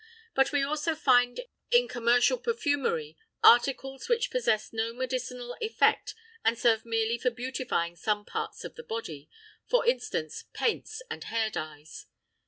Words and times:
But 0.33 0.51
we 0.51 0.63
also 0.63 0.95
find 0.95 1.41
in 1.69 1.87
commercial 1.87 2.39
perfumery 2.39 3.17
articles 3.43 4.09
which 4.09 4.31
possess 4.31 4.73
no 4.73 4.93
medicinal 4.93 5.55
effect 5.61 6.15
and 6.43 6.57
serve 6.57 6.87
merely 6.87 7.19
for 7.19 7.29
beautifying 7.29 7.95
some 7.95 8.25
parts 8.25 8.63
of 8.63 8.73
the 8.73 8.83
body, 8.83 9.29
for 9.67 9.85
instance, 9.85 10.45
paints 10.55 11.03
and 11.11 11.25
hair 11.25 11.51
dyes. 11.51 12.07